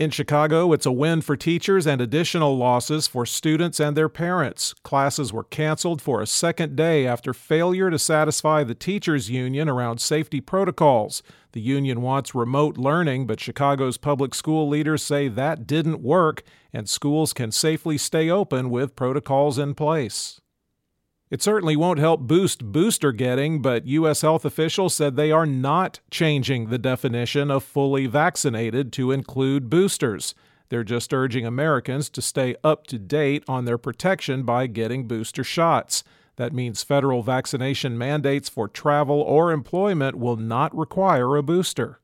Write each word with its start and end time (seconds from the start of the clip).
In 0.00 0.08
Chicago, 0.08 0.72
it's 0.72 0.86
a 0.86 0.92
win 0.92 1.20
for 1.20 1.36
teachers 1.36 1.86
and 1.86 2.00
additional 2.00 2.56
losses 2.56 3.06
for 3.06 3.26
students 3.26 3.78
and 3.78 3.94
their 3.94 4.08
parents. 4.08 4.72
Classes 4.82 5.30
were 5.30 5.44
canceled 5.44 6.00
for 6.00 6.22
a 6.22 6.26
second 6.26 6.74
day 6.74 7.06
after 7.06 7.34
failure 7.34 7.90
to 7.90 7.98
satisfy 7.98 8.64
the 8.64 8.74
teachers' 8.74 9.28
union 9.28 9.68
around 9.68 10.00
safety 10.00 10.40
protocols. 10.40 11.22
The 11.52 11.60
union 11.60 12.00
wants 12.00 12.34
remote 12.34 12.78
learning, 12.78 13.26
but 13.26 13.40
Chicago's 13.40 13.98
public 13.98 14.34
school 14.34 14.66
leaders 14.66 15.02
say 15.02 15.28
that 15.28 15.66
didn't 15.66 16.00
work, 16.00 16.44
and 16.72 16.88
schools 16.88 17.34
can 17.34 17.52
safely 17.52 17.98
stay 17.98 18.30
open 18.30 18.70
with 18.70 18.96
protocols 18.96 19.58
in 19.58 19.74
place. 19.74 20.40
It 21.30 21.42
certainly 21.42 21.76
won't 21.76 22.00
help 22.00 22.22
boost 22.22 22.64
booster 22.64 23.12
getting, 23.12 23.62
but 23.62 23.86
U.S. 23.86 24.22
health 24.22 24.44
officials 24.44 24.94
said 24.94 25.14
they 25.14 25.30
are 25.30 25.46
not 25.46 26.00
changing 26.10 26.68
the 26.68 26.78
definition 26.78 27.52
of 27.52 27.62
fully 27.62 28.06
vaccinated 28.06 28.92
to 28.94 29.12
include 29.12 29.70
boosters. 29.70 30.34
They're 30.70 30.82
just 30.82 31.14
urging 31.14 31.46
Americans 31.46 32.10
to 32.10 32.22
stay 32.22 32.56
up 32.64 32.86
to 32.88 32.98
date 32.98 33.44
on 33.46 33.64
their 33.64 33.78
protection 33.78 34.42
by 34.42 34.66
getting 34.66 35.06
booster 35.06 35.44
shots. 35.44 36.02
That 36.34 36.52
means 36.52 36.82
federal 36.82 37.22
vaccination 37.22 37.96
mandates 37.96 38.48
for 38.48 38.66
travel 38.66 39.20
or 39.20 39.52
employment 39.52 40.16
will 40.16 40.36
not 40.36 40.76
require 40.76 41.36
a 41.36 41.42
booster. 41.44 42.00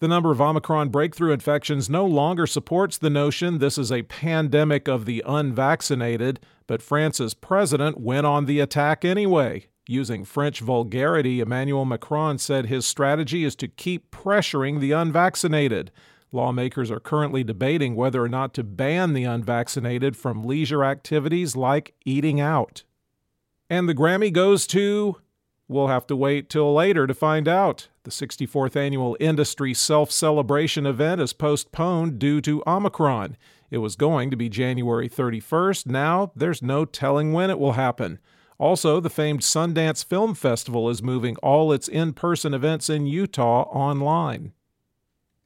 The 0.00 0.08
number 0.08 0.30
of 0.30 0.40
Omicron 0.40 0.90
breakthrough 0.90 1.32
infections 1.32 1.90
no 1.90 2.06
longer 2.06 2.46
supports 2.46 2.96
the 2.98 3.10
notion 3.10 3.58
this 3.58 3.78
is 3.78 3.90
a 3.90 4.02
pandemic 4.02 4.88
of 4.88 5.04
the 5.04 5.22
unvaccinated, 5.26 6.40
but 6.66 6.82
France's 6.82 7.34
president 7.34 8.00
went 8.00 8.26
on 8.26 8.46
the 8.46 8.60
attack 8.60 9.04
anyway. 9.04 9.66
Using 9.86 10.24
French 10.24 10.60
vulgarity, 10.60 11.40
Emmanuel 11.40 11.84
Macron 11.84 12.38
said 12.38 12.66
his 12.66 12.86
strategy 12.86 13.44
is 13.44 13.54
to 13.56 13.68
keep 13.68 14.10
pressuring 14.10 14.80
the 14.80 14.92
unvaccinated. 14.92 15.90
Lawmakers 16.32 16.90
are 16.90 17.00
currently 17.00 17.44
debating 17.44 17.94
whether 17.94 18.22
or 18.22 18.28
not 18.28 18.54
to 18.54 18.64
ban 18.64 19.12
the 19.12 19.24
unvaccinated 19.24 20.16
from 20.16 20.42
leisure 20.42 20.82
activities 20.82 21.54
like 21.54 21.94
eating 22.04 22.40
out. 22.40 22.82
And 23.68 23.88
the 23.88 23.94
Grammy 23.94 24.32
goes 24.32 24.66
to 24.68 25.16
We'll 25.66 25.88
have 25.88 26.06
to 26.08 26.16
wait 26.16 26.50
till 26.50 26.74
later 26.74 27.06
to 27.06 27.14
find 27.14 27.48
out. 27.48 27.88
The 28.02 28.10
64th 28.10 28.76
annual 28.76 29.16
Industry 29.18 29.72
Self 29.72 30.10
Celebration 30.10 30.84
event 30.84 31.22
is 31.22 31.32
postponed 31.32 32.18
due 32.18 32.42
to 32.42 32.62
Omicron. 32.66 33.36
It 33.70 33.78
was 33.78 33.96
going 33.96 34.30
to 34.30 34.36
be 34.36 34.48
January 34.48 35.08
31st. 35.08 35.86
Now 35.86 36.32
there's 36.34 36.62
no 36.62 36.84
telling 36.84 37.32
when 37.32 37.50
it 37.50 37.58
will 37.58 37.72
happen. 37.72 38.18
Also, 38.58 39.00
the 39.00 39.10
famed 39.10 39.40
Sundance 39.40 40.04
Film 40.04 40.34
Festival 40.34 40.88
is 40.88 41.02
moving 41.02 41.36
all 41.36 41.72
its 41.72 41.88
in 41.88 42.12
person 42.12 42.54
events 42.54 42.88
in 42.88 43.06
Utah 43.06 43.62
online. 43.62 44.52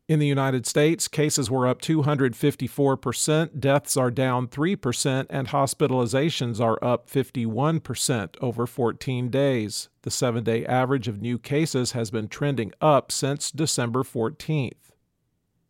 In 0.09 0.21
the 0.21 0.27
United 0.27 0.67
States, 0.67 1.07
cases 1.07 1.51
were 1.51 1.67
up 1.67 1.83
254%, 1.83 3.61
deaths 3.61 3.95
are 3.95 4.11
down 4.11 4.49
3%, 4.49 5.27
and 5.29 5.49
hospitalizations 5.49 6.61
are 6.61 6.83
up 6.83 7.11
51% 7.11 8.35
over 8.41 8.67
14 8.67 9.29
days. 9.29 9.91
The 10.03 10.11
seven 10.11 10.45
day 10.45 10.65
average 10.65 11.09
of 11.09 11.21
new 11.21 11.39
cases 11.39 11.93
has 11.93 12.11
been 12.11 12.29
trending 12.29 12.73
up 12.81 13.13
since 13.13 13.51
December 13.51 14.03
14th. 14.03 14.93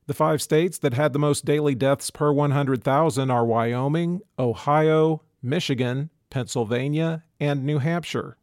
The 0.09 0.15
five 0.15 0.43
states 0.43 0.79
that 0.79 0.95
had 0.95 1.13
the 1.13 1.21
most 1.21 1.45
daily 1.45 1.77
deaths 1.77 2.11
per 2.11 2.33
100,000 2.33 3.31
are 3.31 3.45
Wyoming, 3.45 4.23
Ohio, 4.39 5.23
Michigan, 5.41 6.11
Pennsylvania, 6.31 7.23
and 7.39 7.65
New 7.65 7.79
Hampshire 7.79 8.39